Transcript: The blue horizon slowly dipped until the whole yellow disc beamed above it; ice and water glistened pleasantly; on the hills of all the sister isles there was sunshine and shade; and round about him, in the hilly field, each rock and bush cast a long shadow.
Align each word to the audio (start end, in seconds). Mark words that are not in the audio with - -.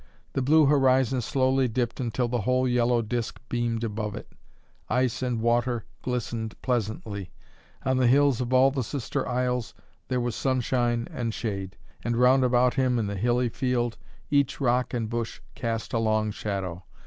The 0.33 0.41
blue 0.41 0.65
horizon 0.65 1.21
slowly 1.21 1.67
dipped 1.67 1.99
until 1.99 2.27
the 2.27 2.41
whole 2.41 2.67
yellow 2.67 3.03
disc 3.03 3.39
beamed 3.49 3.83
above 3.83 4.15
it; 4.15 4.33
ice 4.89 5.21
and 5.21 5.39
water 5.39 5.85
glistened 6.01 6.59
pleasantly; 6.63 7.29
on 7.85 7.97
the 7.97 8.07
hills 8.07 8.41
of 8.41 8.51
all 8.51 8.71
the 8.71 8.83
sister 8.83 9.27
isles 9.29 9.75
there 10.07 10.19
was 10.19 10.33
sunshine 10.35 11.07
and 11.11 11.35
shade; 11.35 11.77
and 12.03 12.17
round 12.17 12.43
about 12.43 12.73
him, 12.73 12.97
in 12.97 13.05
the 13.05 13.13
hilly 13.15 13.49
field, 13.49 13.99
each 14.31 14.59
rock 14.59 14.91
and 14.95 15.07
bush 15.07 15.39
cast 15.53 15.93
a 15.93 15.99
long 15.99 16.31
shadow. 16.31 16.83